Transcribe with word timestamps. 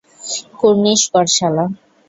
কুর্নিশ 0.59 1.01
কর 1.13 1.25
শালা! 1.35 1.65